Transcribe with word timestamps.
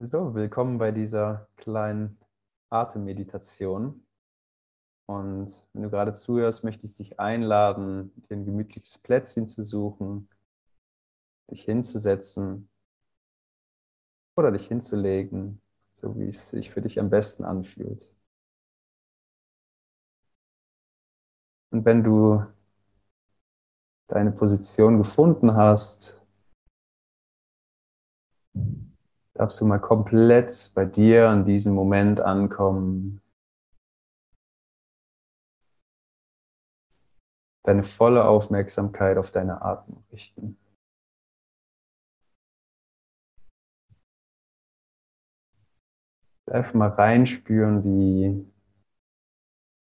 So, 0.00 0.34
willkommen 0.34 0.78
bei 0.78 0.90
dieser 0.92 1.48
kleinen 1.56 2.18
Atemmeditation. 2.70 4.06
Und 5.06 5.54
wenn 5.72 5.82
du 5.82 5.90
gerade 5.90 6.14
zuhörst, 6.14 6.64
möchte 6.64 6.86
ich 6.86 6.94
dich 6.94 7.20
einladen, 7.20 8.12
dir 8.16 8.36
ein 8.36 8.44
gemütliches 8.44 8.98
Plätzchen 8.98 9.48
zu 9.48 9.64
suchen, 9.64 10.28
dich 11.50 11.64
hinzusetzen 11.64 12.68
oder 14.36 14.52
dich 14.52 14.66
hinzulegen, 14.68 15.60
so 15.92 16.18
wie 16.18 16.28
es 16.28 16.50
sich 16.50 16.70
für 16.70 16.82
dich 16.82 17.00
am 17.00 17.10
besten 17.10 17.44
anfühlt. 17.44 18.12
Und 21.70 21.84
wenn 21.84 22.02
du 22.02 22.44
deine 24.08 24.32
Position 24.32 24.98
gefunden 24.98 25.54
hast, 25.54 26.20
darfst 29.34 29.60
du 29.60 29.66
mal 29.66 29.80
komplett 29.80 30.72
bei 30.74 30.84
dir 30.84 31.28
an 31.28 31.44
diesem 31.44 31.74
Moment 31.74 32.20
ankommen. 32.20 33.20
Deine 37.64 37.82
volle 37.82 38.26
Aufmerksamkeit 38.26 39.16
auf 39.16 39.30
deine 39.30 39.62
Atmung 39.62 40.04
richten. 40.12 40.58
Einfach 46.46 46.74
mal 46.74 46.90
reinspüren, 46.90 47.82
wie 47.84 48.46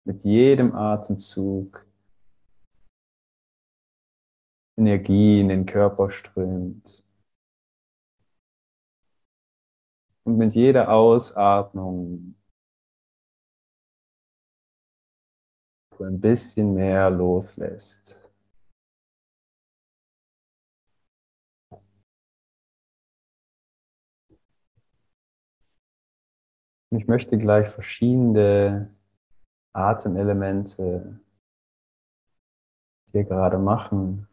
mit 0.05 0.25
jedem 0.25 0.75
Atemzug 0.75 1.87
Energie 4.77 5.41
in 5.41 5.49
den 5.49 5.67
Körper 5.67 6.11
strömt. 6.11 7.05
Und 10.31 10.39
mit 10.39 10.55
jeder 10.55 10.93
Ausatmung 10.93 12.37
du 15.99 16.05
ein 16.05 16.21
bisschen 16.21 16.73
mehr 16.73 17.11
loslässt. 17.11 18.17
Ich 26.93 27.09
möchte 27.09 27.37
gleich 27.37 27.69
verschiedene 27.69 28.95
Atemelemente 29.73 31.19
hier 33.11 33.25
gerade 33.25 33.59
machen. 33.59 34.30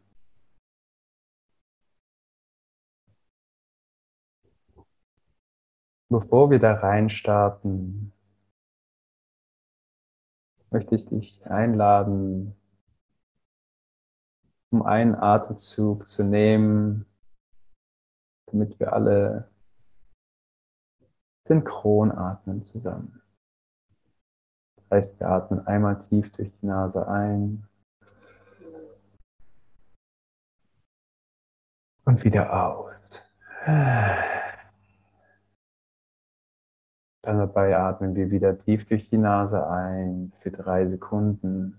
Bevor 6.10 6.50
wir 6.50 6.58
da 6.58 6.72
reinstarten, 6.72 8.12
möchte 10.70 10.94
ich 10.94 11.06
dich 11.06 11.46
einladen, 11.46 12.56
um 14.70 14.82
einen 14.82 15.14
Atemzug 15.14 16.08
zu 16.08 16.24
nehmen, 16.24 17.04
damit 18.46 18.80
wir 18.80 18.94
alle 18.94 19.50
synchron 21.46 22.10
atmen 22.10 22.62
zusammen. 22.62 23.22
Das 24.76 24.90
heißt, 24.90 25.20
wir 25.20 25.28
atmen 25.28 25.66
einmal 25.66 25.98
tief 26.08 26.32
durch 26.32 26.50
die 26.60 26.66
Nase 26.66 27.06
ein 27.06 27.66
und 32.04 32.24
wieder 32.24 32.50
aus. 32.66 32.94
Dabei 37.36 37.76
atmen 37.76 38.14
wir 38.14 38.30
wieder 38.30 38.58
tief 38.58 38.86
durch 38.86 39.10
die 39.10 39.18
Nase 39.18 39.68
ein 39.68 40.32
für 40.40 40.50
drei 40.50 40.88
Sekunden. 40.88 41.78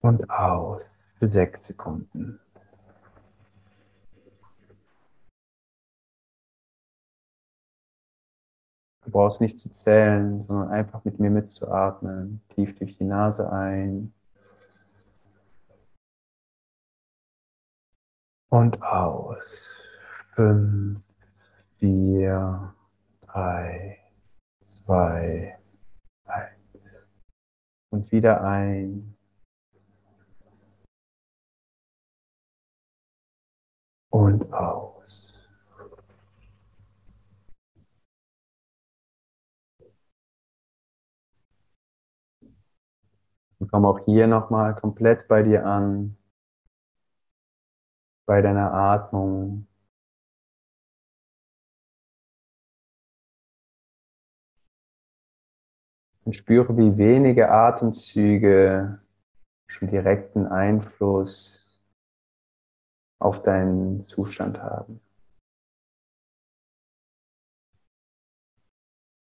Und 0.00 0.28
aus 0.28 0.82
für 1.20 1.28
sechs 1.28 1.64
Sekunden. 1.64 2.40
Du 9.04 9.10
brauchst 9.12 9.40
nicht 9.40 9.60
zu 9.60 9.70
zählen, 9.70 10.44
sondern 10.48 10.70
einfach 10.70 11.04
mit 11.04 11.20
mir 11.20 11.30
mitzuatmen. 11.30 12.42
Tief 12.48 12.76
durch 12.80 12.98
die 12.98 13.04
Nase 13.04 13.48
ein. 13.48 14.12
Und 18.50 18.82
aus. 18.82 19.38
Fünf, 20.34 21.02
vier, 21.82 22.76
drei, 23.22 23.98
zwei, 24.62 25.58
eins. 26.26 27.12
Und 27.90 28.12
wieder 28.12 28.40
ein. 28.44 29.16
Und 34.10 34.52
aus. 34.52 35.34
Und 43.58 43.72
komm 43.72 43.86
auch 43.86 43.98
hier 44.04 44.28
nochmal 44.28 44.76
komplett 44.76 45.26
bei 45.26 45.42
dir 45.42 45.66
an, 45.66 46.16
bei 48.24 48.40
deiner 48.40 48.72
Atmung. 48.72 49.66
Und 56.24 56.34
spüre, 56.34 56.76
wie 56.76 56.96
wenige 56.96 57.50
Atemzüge 57.50 59.00
schon 59.66 59.88
direkten 59.88 60.46
Einfluss 60.46 61.82
auf 63.18 63.42
deinen 63.42 64.02
Zustand 64.04 64.62
haben. 64.62 65.00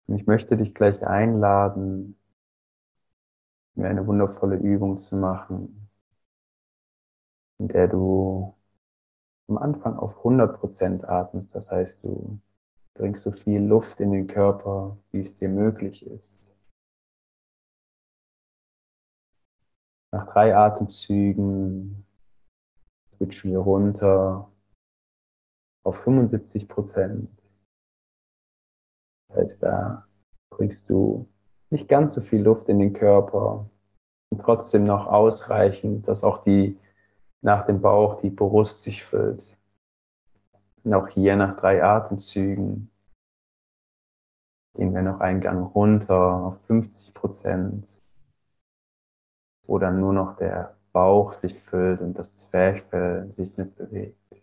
Und 0.07 0.17
ich 0.17 0.27
möchte 0.27 0.57
dich 0.57 0.75
gleich 0.75 1.05
einladen, 1.05 2.17
mir 3.75 3.89
eine 3.89 4.07
wundervolle 4.07 4.57
Übung 4.57 4.99
zu 4.99 5.17
machen, 5.17 5.91
in 7.59 7.69
der 7.69 7.89
du 7.89 8.55
am 9.49 9.59
Anfang 9.59 9.97
auf 9.97 10.25
100% 10.25 11.05
atmest. 11.05 11.55
Das 11.55 11.69
heißt, 11.71 12.03
du 12.03 12.41
bringst 12.95 13.25
so 13.25 13.33
viel 13.33 13.61
Luft 13.61 14.01
in 14.01 14.13
den 14.13 14.27
Körper, 14.27 14.97
wie 15.11 15.21
es 15.21 15.35
dir 15.35 15.49
möglich 15.49 16.07
ist. 16.07 16.46
Nach 20.13 20.27
drei 20.33 20.55
Atemzügen 20.57 22.07
switchen 23.15 23.51
wir 23.51 23.59
runter 23.59 24.51
auf 25.85 25.97
75 26.03 26.69
Prozent. 26.69 27.31
Das 29.29 29.39
heißt, 29.39 29.63
da 29.63 30.07
bringst 30.51 30.89
du 30.89 31.29
nicht 31.71 31.89
ganz 31.89 32.15
so 32.15 32.21
viel 32.21 32.43
Luft 32.43 32.69
in 32.69 32.79
den 32.79 32.93
Körper 32.93 33.69
und 34.31 34.41
trotzdem 34.41 34.85
noch 34.85 35.07
ausreichend, 35.07 36.07
dass 36.09 36.23
auch 36.23 36.45
die 36.45 36.79
nach 37.43 37.67
dem 37.67 37.81
Bauch 37.81 38.21
die 38.21 38.31
Brust 38.31 38.83
sich 38.83 39.05
füllt. 39.05 39.47
Und 40.85 40.95
auch 40.95 41.09
hier 41.09 41.37
nach 41.37 41.57
drei 41.57 41.83
Atemzügen 41.83 42.91
gehen 44.77 44.95
wir 44.95 45.03
noch 45.03 45.21
einen 45.21 45.41
Gang 45.41 45.75
runter 45.75 46.47
auf 46.47 46.61
50 46.67 47.15
Prozent 47.15 47.96
wo 49.67 49.79
dann 49.79 50.01
nur 50.01 50.13
noch 50.13 50.37
der 50.37 50.77
Bauch 50.93 51.35
sich 51.35 51.63
füllt 51.65 52.01
und 52.01 52.15
das 52.15 52.37
Zwerchfell 52.39 53.31
sich 53.33 53.57
nicht 53.57 53.77
bewegt. 53.77 54.43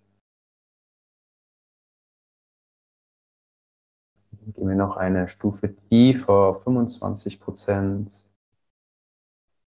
Dann 4.32 4.54
gehen 4.54 4.68
wir 4.68 4.76
noch 4.76 4.98
eine 4.98 5.28
Stufe 5.28 5.76
tiefer, 5.76 6.62
25 6.62 7.40
Prozent, 7.40 8.14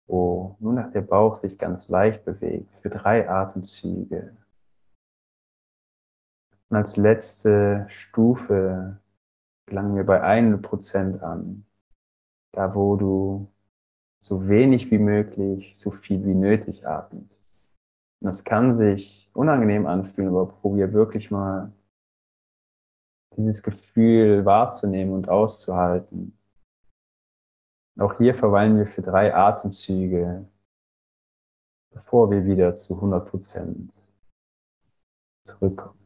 wo 0.06 0.56
nur 0.58 0.72
noch 0.72 0.90
der 0.90 1.02
Bauch 1.02 1.36
sich 1.36 1.58
ganz 1.58 1.88
leicht 1.88 2.24
bewegt, 2.24 2.74
für 2.82 2.90
drei 2.90 3.28
Atemzüge. 3.28 4.36
Und 6.68 6.76
als 6.76 6.96
letzte 6.96 7.86
Stufe 7.88 9.00
gelangen 9.66 9.96
wir 9.96 10.04
bei 10.04 10.22
1% 10.22 11.20
an, 11.20 11.66
da 12.52 12.74
wo 12.74 12.96
du 12.96 13.53
so 14.24 14.48
wenig 14.48 14.90
wie 14.90 14.98
möglich, 14.98 15.78
so 15.78 15.90
viel 15.90 16.24
wie 16.24 16.34
nötig 16.34 16.86
atmest. 16.86 17.44
Und 18.20 18.28
das 18.28 18.42
kann 18.42 18.78
sich 18.78 19.30
unangenehm 19.34 19.86
anfühlen, 19.86 20.30
aber 20.30 20.46
probier 20.46 20.94
wirklich 20.94 21.30
mal 21.30 21.70
dieses 23.36 23.62
Gefühl 23.62 24.46
wahrzunehmen 24.46 25.12
und 25.12 25.28
auszuhalten. 25.28 26.38
Auch 28.00 28.16
hier 28.16 28.34
verweilen 28.34 28.78
wir 28.78 28.86
für 28.86 29.02
drei 29.02 29.34
Atemzüge, 29.34 30.48
bevor 31.92 32.30
wir 32.30 32.46
wieder 32.46 32.74
zu 32.76 32.94
100 32.94 33.28
Prozent 33.28 34.02
zurückkommen. 35.46 36.00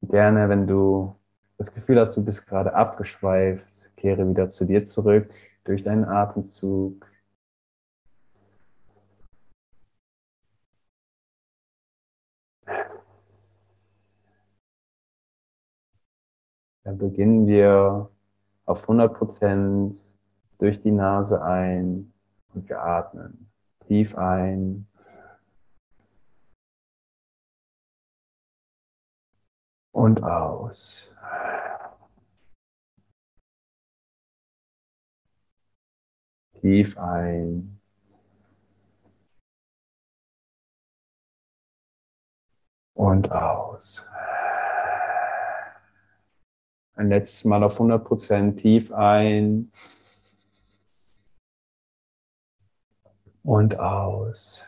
Gerne, 0.00 0.48
wenn 0.48 0.66
du 0.66 1.14
das 1.58 1.70
Gefühl 1.70 2.00
hast, 2.00 2.16
du 2.16 2.24
bist 2.24 2.46
gerade 2.46 2.72
abgeschweift, 2.72 3.94
kehre 3.96 4.26
wieder 4.26 4.48
zu 4.48 4.64
dir 4.64 4.86
zurück 4.86 5.30
durch 5.64 5.82
deinen 5.82 6.04
Atemzug. 6.04 7.06
Dann 16.84 16.98
beginnen 16.98 17.46
wir 17.46 18.10
auf 18.64 18.88
100% 18.88 19.94
durch 20.58 20.80
die 20.80 20.90
Nase 20.90 21.42
ein 21.42 22.12
und 22.54 22.68
wir 22.68 22.82
atmen 22.82 23.48
tief 23.88 24.16
ein. 24.16 24.86
Und 29.92 30.22
aus. 30.22 31.10
Tief 36.60 36.98
ein. 36.98 37.80
Und 42.94 43.30
aus. 43.30 44.04
Ein 46.94 47.10
letztes 47.10 47.44
Mal 47.44 47.62
auf 47.62 47.78
100% 47.78 48.56
tief 48.56 48.92
ein 48.92 49.70
und 53.44 53.78
aus. 53.78 54.62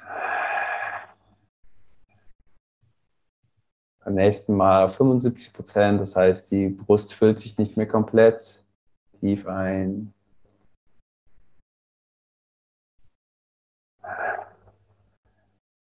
Beim 4.04 4.14
nächsten 4.14 4.54
Mal 4.56 4.84
auf 4.84 4.98
75%, 4.98 5.98
das 5.98 6.16
heißt, 6.16 6.50
die 6.50 6.68
Brust 6.68 7.12
füllt 7.12 7.40
sich 7.40 7.58
nicht 7.58 7.76
mehr 7.76 7.86
komplett. 7.86 8.64
Tief 9.20 9.46
ein. 9.46 10.14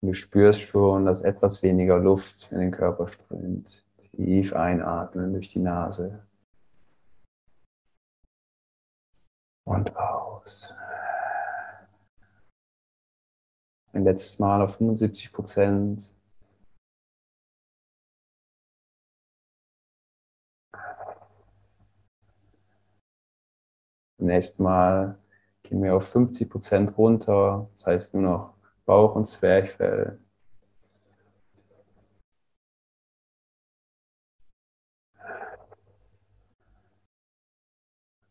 Du 0.03 0.13
spürst 0.13 0.61
schon, 0.61 1.05
dass 1.05 1.21
etwas 1.21 1.61
weniger 1.61 1.99
Luft 1.99 2.51
in 2.51 2.59
den 2.59 2.71
Körper 2.71 3.07
strömt. 3.07 3.85
Tief 4.15 4.53
einatmen 4.53 5.33
durch 5.33 5.49
die 5.49 5.59
Nase. 5.59 6.25
Und 9.65 9.95
aus. 9.95 10.73
Ein 13.93 14.03
letztes 14.03 14.39
Mal 14.39 14.61
auf 14.61 14.75
75 14.77 15.31
Prozent. 15.31 16.13
Beim 24.17 24.41
Mal 24.57 25.19
gehen 25.63 25.83
wir 25.83 25.95
auf 25.95 26.07
50 26.09 26.49
Prozent 26.49 26.97
runter. 26.97 27.69
Das 27.75 27.85
heißt 27.85 28.13
nur 28.15 28.23
noch 28.23 28.60
Bauch 28.85 29.15
und 29.15 29.25
Zwerchfell. 29.25 30.19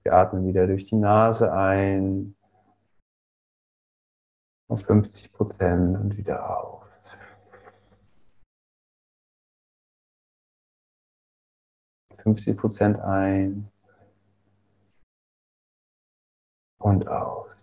Wir 0.03 0.13
atmen 0.15 0.47
wieder 0.47 0.67
durch 0.67 0.85
die 0.85 0.97
Nase 0.97 1.53
ein 1.53 2.35
auf 4.69 4.83
50 4.85 5.33
Prozent 5.33 5.97
und 5.99 6.17
wieder 6.17 6.59
auf. 6.59 6.81
Fünfzig 12.23 12.57
Prozent 12.57 12.99
ein 13.01 13.71
und 16.79 17.09
aus. 17.09 17.60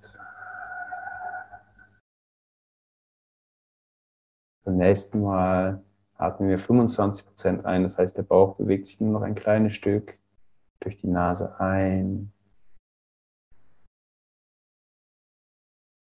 Beim 4.67 4.79
nächsten 4.79 5.21
Mal 5.21 5.81
atmen 6.17 6.49
wir 6.49 6.59
25 6.59 7.25
Prozent 7.25 7.65
ein, 7.65 7.83
das 7.83 7.97
heißt, 7.97 8.17
der 8.17 8.23
Bauch 8.23 8.57
bewegt 8.57 8.87
sich 8.87 8.99
nur 8.99 9.13
noch 9.13 9.21
ein 9.21 9.33
kleines 9.33 9.73
Stück 9.75 10.19
durch 10.81 10.97
die 10.97 11.07
Nase 11.07 11.57
ein 11.57 12.33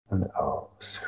und 0.07 0.35
aus. 0.35 0.99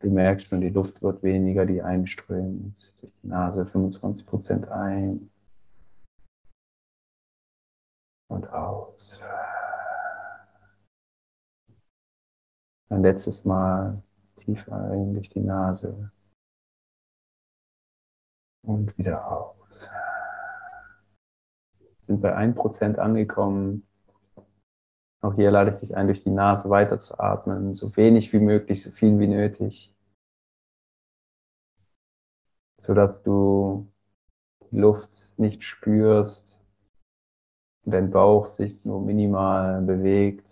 Du 0.00 0.10
merkst 0.10 0.48
schon, 0.48 0.60
die 0.60 0.70
Luft 0.70 1.00
wird 1.02 1.22
weniger, 1.22 1.64
die 1.64 1.82
einströmt. 1.82 3.00
Durch 3.00 3.12
die 3.22 3.28
Nase 3.28 3.62
25% 3.62 4.66
ein 4.72 5.30
und 8.28 8.50
aus. 8.52 9.20
Ein 12.88 13.02
letztes 13.02 13.44
Mal 13.44 14.02
tief 14.54 14.68
ein 14.70 15.14
durch 15.14 15.28
die 15.28 15.40
Nase 15.40 16.10
und 18.62 18.96
wieder 18.98 19.30
aus. 19.30 19.88
Sind 22.06 22.20
bei 22.20 22.36
1% 22.36 22.98
angekommen. 22.98 23.86
Auch 25.22 25.34
hier 25.34 25.50
lade 25.50 25.72
ich 25.72 25.76
dich 25.76 25.96
ein, 25.96 26.06
durch 26.06 26.22
die 26.24 26.30
Nase 26.30 26.68
weiter 26.70 26.98
zu 26.98 27.18
atmen, 27.20 27.74
so 27.74 27.94
wenig 27.96 28.32
wie 28.32 28.40
möglich, 28.40 28.82
so 28.82 28.90
viel 28.90 29.18
wie 29.18 29.28
nötig, 29.28 29.94
sodass 32.80 33.22
du 33.22 33.92
die 34.70 34.78
Luft 34.78 35.38
nicht 35.38 35.62
spürst 35.62 36.58
und 37.84 37.92
dein 37.92 38.10
Bauch 38.10 38.56
sich 38.56 38.82
nur 38.84 39.02
minimal 39.02 39.82
bewegt. 39.82 40.49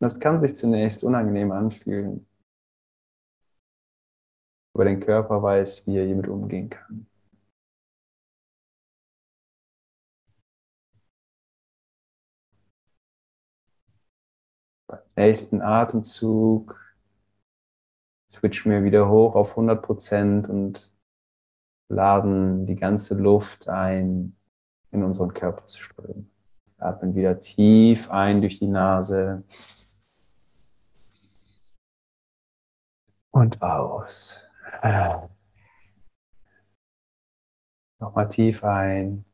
Das 0.00 0.18
kann 0.20 0.40
sich 0.40 0.54
zunächst 0.56 1.02
unangenehm 1.04 1.52
anfühlen, 1.52 2.26
aber 4.74 4.84
dein 4.84 5.00
Körper 5.00 5.42
weiß, 5.42 5.86
wie 5.86 5.96
er 5.96 6.04
hiermit 6.04 6.28
umgehen 6.28 6.70
kann. 6.70 7.06
nächsten 15.16 15.62
Atemzug 15.62 16.80
switchen 18.30 18.72
wir 18.72 18.84
wieder 18.84 19.08
hoch 19.08 19.34
auf 19.34 19.56
100% 19.56 20.48
und 20.48 20.90
laden 21.88 22.66
die 22.66 22.76
ganze 22.76 23.14
Luft 23.14 23.68
ein, 23.68 24.36
in 24.90 25.04
unseren 25.04 25.32
Körper 25.34 25.66
zu 25.66 25.80
strömen. 25.80 26.30
Atmen 26.78 27.14
wieder 27.14 27.40
tief 27.40 28.10
ein 28.10 28.40
durch 28.40 28.58
die 28.58 28.68
Nase 28.68 29.44
und 33.34 33.60
aus. 33.62 34.40
Nochmal 37.98 38.28
tief 38.28 38.62
ein 38.62 39.24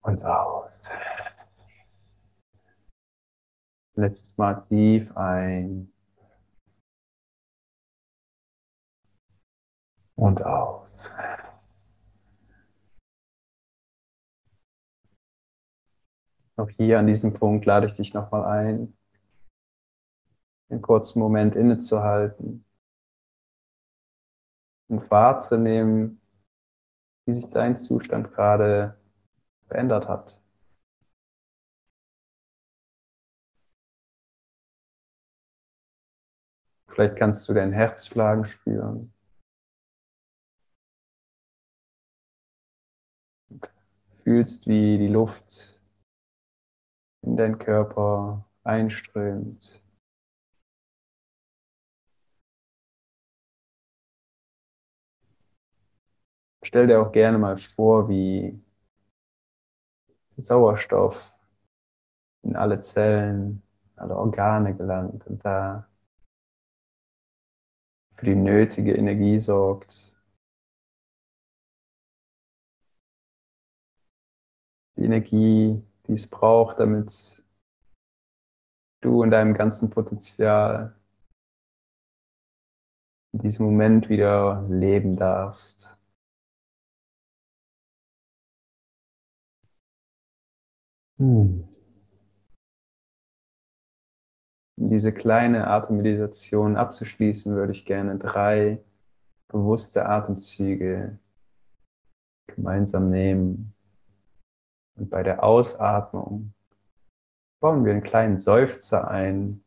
und 0.00 0.24
aus. 0.24 0.72
Letztes 3.94 4.36
Mal 4.38 4.64
tief 4.68 5.14
ein 5.16 5.92
und 10.16 10.42
aus. 10.42 10.94
Auch 16.56 16.70
hier 16.70 16.98
an 16.98 17.06
diesem 17.06 17.34
Punkt 17.34 17.66
lade 17.66 17.86
ich 17.86 17.94
dich 17.94 18.14
nochmal 18.14 18.44
ein, 18.44 18.96
einen 20.72 20.82
kurzen 20.82 21.20
Moment 21.20 21.54
innezuhalten 21.54 22.64
und 24.88 25.10
wahrzunehmen, 25.10 26.20
wie 27.26 27.34
sich 27.34 27.50
dein 27.50 27.78
Zustand 27.78 28.32
gerade 28.32 28.98
verändert 29.68 30.08
hat. 30.08 30.40
Vielleicht 36.88 37.16
kannst 37.16 37.48
du 37.48 37.54
dein 37.54 37.72
Herzschlagen 37.72 38.44
spüren. 38.44 39.14
Fühlst, 44.24 44.66
wie 44.68 44.98
die 44.98 45.08
Luft 45.08 45.80
in 47.22 47.36
deinen 47.36 47.58
Körper 47.58 48.46
einströmt. 48.62 49.81
Stell 56.64 56.86
dir 56.86 57.00
auch 57.00 57.12
gerne 57.12 57.38
mal 57.38 57.56
vor, 57.56 58.08
wie 58.08 58.60
Sauerstoff 60.36 61.34
in 62.42 62.56
alle 62.56 62.80
Zellen 62.80 63.62
alle 63.96 64.16
Organe 64.16 64.74
gelangt 64.74 65.26
und 65.26 65.44
da 65.44 65.88
für 68.16 68.26
die 68.26 68.34
nötige 68.34 68.94
Energie 68.94 69.38
sorgt. 69.38 70.16
Die 74.96 75.04
Energie, 75.04 75.82
die 76.06 76.12
es 76.12 76.26
braucht, 76.28 76.78
damit 76.78 77.44
du 79.00 79.22
in 79.22 79.30
deinem 79.30 79.54
ganzen 79.54 79.90
Potenzial 79.90 80.94
in 83.32 83.40
diesem 83.40 83.66
Moment 83.66 84.08
wieder 84.08 84.64
leben 84.68 85.16
darfst. 85.16 85.91
Um 91.22 91.68
diese 94.74 95.12
kleine 95.12 95.68
Atemmeditation 95.68 96.76
abzuschließen, 96.76 97.54
würde 97.54 97.70
ich 97.70 97.84
gerne 97.84 98.18
drei 98.18 98.82
bewusste 99.46 100.06
Atemzüge 100.06 101.20
gemeinsam 102.48 103.08
nehmen. 103.10 103.72
Und 104.96 105.10
bei 105.10 105.22
der 105.22 105.44
Ausatmung 105.44 106.54
bauen 107.60 107.84
wir 107.84 107.92
einen 107.92 108.02
kleinen 108.02 108.40
Seufzer 108.40 109.08
ein, 109.08 109.62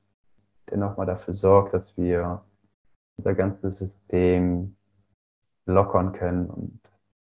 der 0.69 0.77
nochmal 0.77 1.05
dafür 1.05 1.33
sorgt, 1.33 1.73
dass 1.73 1.95
wir 1.95 2.43
unser 3.17 3.33
ganzes 3.33 3.77
System 3.77 4.75
lockern 5.65 6.11
können 6.11 6.49
und 6.49 6.81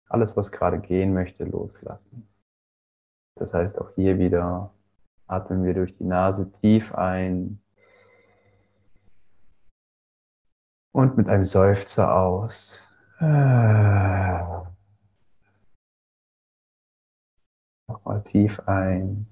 alles, 0.10 0.36
was 0.36 0.52
gerade 0.52 0.80
gehen 0.80 1.14
möchte, 1.14 1.44
loslassen. 1.44 2.28
Das 3.36 3.54
heißt, 3.54 3.78
auch 3.80 3.92
hier 3.96 4.18
wieder 4.18 4.74
atmen 5.28 5.64
wir 5.66 5.74
durch 5.74 5.98
die 5.98 6.06
Nase 6.06 6.52
tief 6.62 6.94
ein 6.96 7.62
und 10.94 11.18
mit 11.18 11.28
einem 11.28 11.46
Seufzer 11.46 12.16
aus. 12.16 12.88
Nochmal 17.88 18.24
tief 18.24 18.60
ein. 18.68 19.28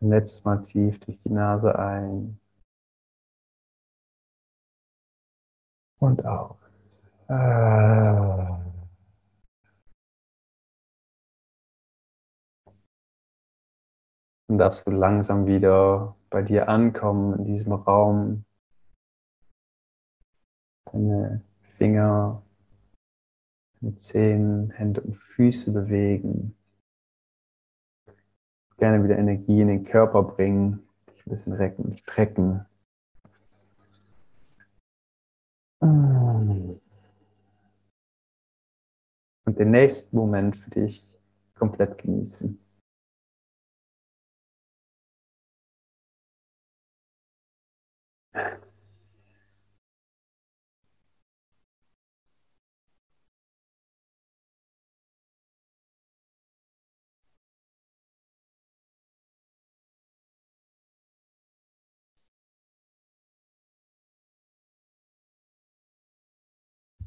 Letztes 0.00 0.44
Mal 0.44 0.62
tief 0.62 0.98
durch 1.00 1.18
die 1.20 1.30
Nase 1.30 1.78
ein. 1.78 2.40
Und 5.98 6.24
aus. 6.24 6.56
Dann 7.28 8.72
darfst 14.48 14.86
du 14.86 14.92
langsam 14.92 15.46
wieder 15.46 16.16
bei 16.30 16.42
dir 16.42 16.68
ankommen 16.68 17.38
in 17.38 17.44
diesem 17.44 17.72
Raum. 17.72 18.44
Deine 20.92 21.42
Finger, 21.78 22.42
deine 23.80 23.96
Zehen, 23.96 24.70
Hände 24.70 25.00
und 25.00 25.16
Füße 25.16 25.72
bewegen 25.72 26.56
gerne 28.78 29.02
wieder 29.02 29.18
Energie 29.18 29.60
in 29.60 29.68
den 29.68 29.84
Körper 29.84 30.22
bringen, 30.22 30.86
dich 31.08 31.26
ein 31.26 31.30
bisschen 31.30 31.52
recken 31.54 31.96
strecken. 31.98 32.66
Und 39.44 39.58
den 39.58 39.70
nächsten 39.70 40.16
Moment 40.16 40.56
für 40.56 40.70
dich 40.70 41.04
komplett 41.54 41.98
genießen. 41.98 42.58